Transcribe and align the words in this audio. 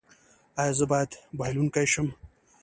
ایا 0.61 0.73
زه 0.77 0.85
باید 0.91 1.11
بایلونکی 1.37 1.85
شم؟ 1.91 2.07